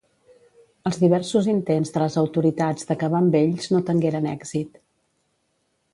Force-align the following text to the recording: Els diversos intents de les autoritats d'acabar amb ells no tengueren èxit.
Els 0.89 0.95
diversos 1.01 1.49
intents 1.53 1.93
de 1.97 2.01
les 2.05 2.17
autoritats 2.23 2.89
d'acabar 2.93 3.23
amb 3.25 3.37
ells 3.43 3.69
no 3.75 3.83
tengueren 3.91 4.29
èxit. 4.35 4.85